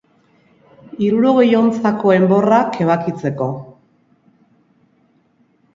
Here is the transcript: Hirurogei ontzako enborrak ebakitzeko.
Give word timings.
Hirurogei 1.03 1.49
ontzako 1.59 2.15
enborrak 2.15 2.81
ebakitzeko. 2.87 3.49